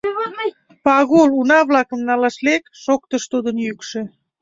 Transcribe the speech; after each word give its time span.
—Пагул, 0.85 1.29
уна-влакым 1.39 2.01
налаш 2.09 2.35
лек,— 2.45 2.63
шоктыш 2.83 3.23
тудын 3.31 3.55
йӱкшӧ. 3.65 4.01